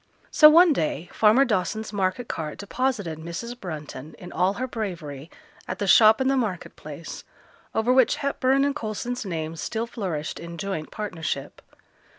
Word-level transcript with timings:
So 0.31 0.49
one 0.49 0.73
day 0.73 1.09
farmer 1.13 1.45
Dawson's 1.45 1.93
market 1.93 2.27
cart 2.27 2.57
deposited 2.57 3.19
Mrs. 3.19 3.55
Brunton 3.59 4.15
in 4.17 4.31
all 4.31 4.53
her 4.53 4.65
bravery 4.65 5.29
at 5.67 5.77
the 5.77 5.85
shop 5.85 6.19
in 6.19 6.27
the 6.27 6.35
market 6.35 6.75
place, 6.75 7.23
over 7.75 7.93
which 7.93 8.15
Hepburn 8.15 8.65
and 8.65 8.75
Coulson's 8.75 9.25
names 9.25 9.61
still 9.61 9.85
flourished 9.85 10.39
in 10.39 10.57
joint 10.57 10.89
partnership. 10.89 11.61